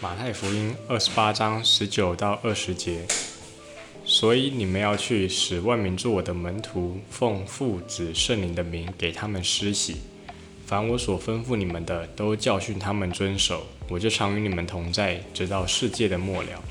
[0.00, 3.00] 马太福音二十八章十九到二十节。
[4.04, 9.96] 所以你们要去，使万民做我的门徒，奉父子圣灵的名给他们施洗。
[10.64, 13.66] 凡我所吩咐你们的，都教训他们遵守。
[13.88, 16.62] 我就常与你们同在，直到世界的末了。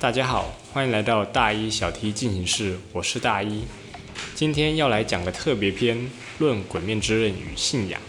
[0.00, 3.62] 大家好，欢迎来到大一小 T 进行式，我是大一。
[4.34, 8.00] 今天要来讲个特别篇，论《鬼面之刃》与信仰。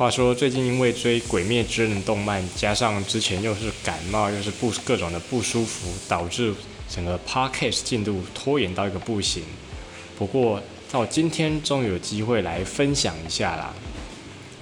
[0.00, 6.54] 话说最近因为追《鬼灭之刃》动漫，加上之前又是感冒，又是不各种的不舒服，导致。
[6.88, 9.42] 整个 podcast 进度拖延到一个不行，
[10.16, 13.74] 不过到今天终于有机会来分享一下啦。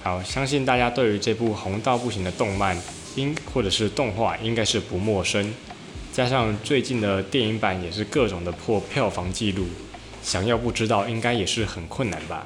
[0.03, 2.77] 好，相信大家对于这部红到不行的动漫，
[3.15, 5.53] 应或者是动画应该是不陌生。
[6.11, 9.65] 加上最近的电影版也是各种的破票房记录，
[10.21, 12.45] 想要不知道应该也是很困难吧。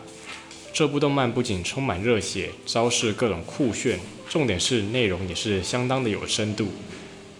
[0.74, 6.70] 这部动漫不仅充满热血，招式各种酷炫，重点是内容也是相当的有深度。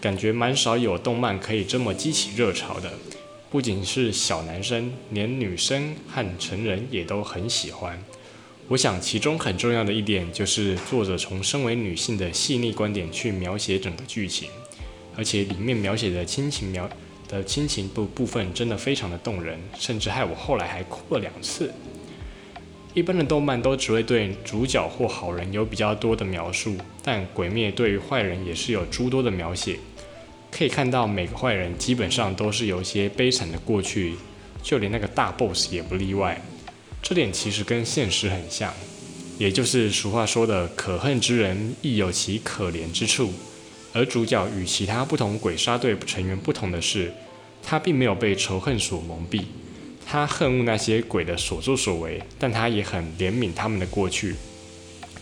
[0.00, 2.92] 感觉蛮少有动漫可以这么激起热潮的，
[3.50, 8.00] 不仅是小男生，连女生和成人也都很喜欢。
[8.68, 14.48] 我想其中很重要的一点就是作者从身为女性的细腻观点去描写整个剧情，
[15.16, 16.88] 而且里面描写的亲情描
[17.26, 21.74] 的亲情部部分真的非常的动人，甚至害我后来还哭了两次。
[22.94, 29.76] 一般的动漫都只会对主角或好人有比较多的描述，但鬼灭对于坏人也是有诸多的描写。
[30.52, 34.14] 可以看到，每个坏人基本上都是有一些悲惨的过去，
[34.62, 36.40] 就连那个大 boss 也不例外。
[37.02, 38.72] 这点其实跟现实很像，
[39.38, 43.32] 也就是俗话说的“可恨之人亦有其可怜之处”。
[43.92, 47.12] 而主角与其他不同鬼杀队成员不同的是，
[47.60, 49.42] 他并没有被仇恨所蒙蔽，
[50.06, 54.36] 他恨恶那些鬼的所作所为，但他也很怜悯他们的过去，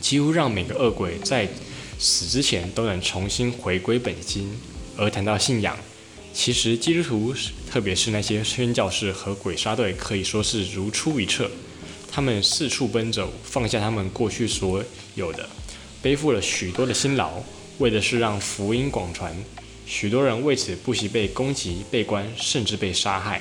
[0.00, 1.48] 几乎让每个恶鬼在
[1.98, 4.50] 死之前都能重新回归本心。
[4.96, 5.76] 而谈到信仰，
[6.34, 7.34] 其实基督徒，
[7.70, 11.50] 特别是那些宣教士和鬼杀队，可以说是如出一辙。
[12.10, 14.84] 他们四处奔走，放下他们过去所
[15.14, 15.48] 有的，
[16.02, 17.42] 背负了许多的辛劳，
[17.78, 19.34] 为的是让福音广传。
[19.86, 23.40] 许多人为此不惜被攻击、被关，甚至被杀害。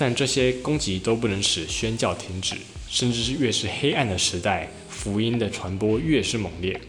[0.00, 2.56] 但这些攻击都不能使宣教停止，
[2.88, 6.80] 甚至是越是黑暗的时代，福音的传播越是猛烈。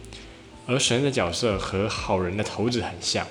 [0.66, 3.28] 而神的角色和好人的头子很像。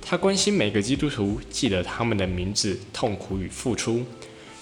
[0.00, 4.04] 他关心每个基督徒，记得他们的名字、痛苦与付出，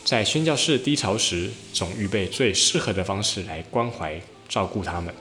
[0.03, 5.12] 在宣教士低潮时，总预备最适合的方式来关怀、照顾他们，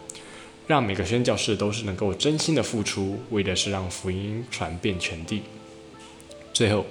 [0.68, 5.42] 让每个宣教士都是能够真心的付出，为的是让福音传遍全地。
[6.54, 6.86] 最后，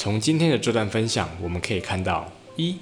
[0.00, 2.76] 从今天的这段分享，我们可以看到：一，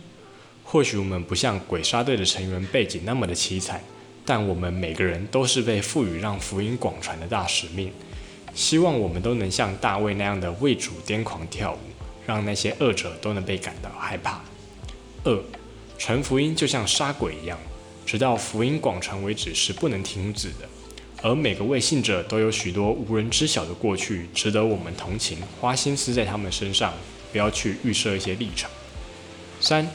[0.62, 3.82] 或许我们不像鬼杀队的成员背景那么的凄惨，
[4.26, 7.90] 但我们每个人都是被赋予让福音广传的大使命。
[8.54, 11.78] 希望我们都能像大卫那样的为主癫狂跳舞，
[12.26, 14.42] 让那些恶者都能被感到害怕。
[15.24, 15.42] 二，
[15.96, 17.58] 传福音就像杀鬼一样，
[18.04, 20.68] 直到福音广传为止是不能停止的。
[21.26, 26.94] 而每个未信者都有许多无人知晓的过去，值得我们同情，花心思在他们身上，
[27.32, 28.70] 不要去预设一些立场。
[29.60, 29.90] 三，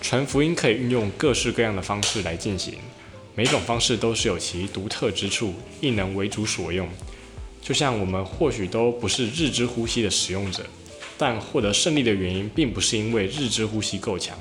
[0.00, 2.74] 传福音可以运用各式各样的方式来进行，
[3.34, 6.88] 每种方式都是有其独特之处，亦能为主所用。
[7.60, 10.64] 就像我们或许都不是日之呼吸的使用者，
[11.18, 14.38] 但获得胜利的原因并不是因为日之呼吸够强，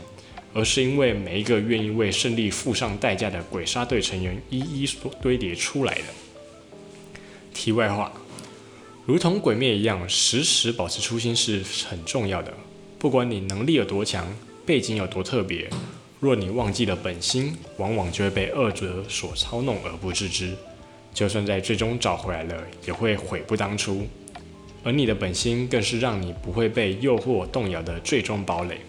[0.54, 4.88] 而是因为每一个愿意为胜利付上代价的鬼杀队成员一一
[5.20, 6.04] 堆叠出来的。
[7.56, 8.12] 题外话，
[9.06, 12.54] 如同鬼灭一样，时时保持初心是很重要的。
[13.00, 14.28] 不管你能力有多强，
[14.66, 15.70] 背景有多特别，
[16.20, 20.54] 若你忘记了本心，往往就会被恶者所操弄而不自知。
[21.14, 24.06] 就算在最终找回来了，也会悔不当初。
[24.84, 28.82] 而你的本心，更是让你不会被诱惑动摇的最终堡垒。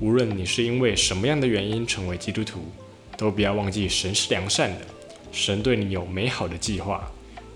[0.00, 2.64] 无论你是因为什么样的原因成为基督徒，
[3.16, 4.80] 都不要忘记神是良善的，
[5.30, 7.08] 神对你有美好的计划。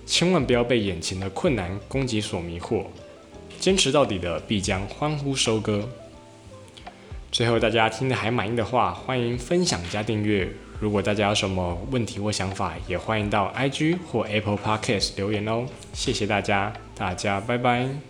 [0.06, 2.84] 千万不要被眼前的困难攻击所迷惑，
[3.58, 5.88] 坚持到底的必将欢呼收割。
[7.30, 10.48] 最后，大家听得还满意的话，欢迎分享加订阅。
[10.80, 15.66] 如果大家有什么问题或想法，也欢迎到 IG 或 Apple Podcast 留言哦。
[15.92, 18.09] 谢谢大家，大家拜拜。